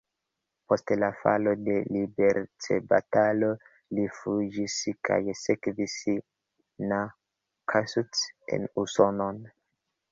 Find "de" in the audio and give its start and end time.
1.67-1.75